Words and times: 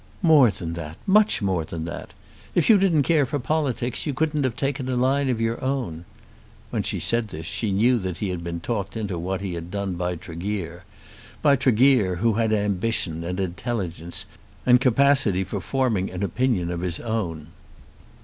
"More 0.23 0.49
than 0.49 0.73
that; 0.73 0.97
much 1.05 1.43
more 1.43 1.63
than 1.63 1.85
that. 1.85 2.09
If 2.55 2.71
you 2.71 2.79
didn't 2.79 3.03
care 3.03 3.23
for 3.23 3.37
politics 3.37 4.07
you 4.07 4.15
couldn't 4.15 4.45
have 4.45 4.55
taken 4.55 4.89
a 4.89 4.95
line 4.95 5.29
of 5.29 5.39
your 5.39 5.63
own." 5.63 6.05
When 6.71 6.81
she 6.81 6.99
said 6.99 7.27
this 7.27 7.45
she 7.45 7.71
knew 7.71 7.99
that 7.99 8.17
he 8.17 8.29
had 8.29 8.43
been 8.43 8.61
talked 8.61 8.97
into 8.97 9.19
what 9.19 9.41
he 9.41 9.53
had 9.53 9.69
done 9.69 9.93
by 9.93 10.15
Tregear, 10.15 10.85
by 11.43 11.55
Tregear, 11.55 12.15
who 12.15 12.33
had 12.33 12.51
ambition, 12.51 13.23
and 13.23 13.39
intelligence, 13.39 14.25
and 14.65 14.81
capacity 14.81 15.43
for 15.43 15.61
forming 15.61 16.09
an 16.09 16.23
opinion 16.23 16.71
of 16.71 16.81
his 16.81 16.99
own. 16.99 17.49